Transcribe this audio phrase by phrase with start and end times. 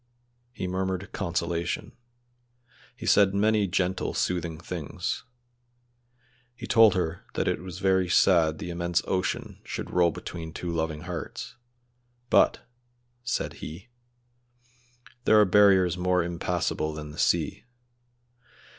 [0.51, 1.91] He murmured consolation.
[2.95, 5.25] He said many gentle, soothing things.
[6.55, 10.71] He told her that it was very sad the immense ocean should roll between two
[10.71, 11.55] loving hearts,
[12.31, 12.67] "but,"
[13.21, 13.89] said he,
[15.25, 17.65] "there are barriers more impassable than the sea.